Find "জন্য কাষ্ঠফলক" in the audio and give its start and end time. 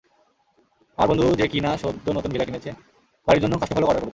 3.43-3.87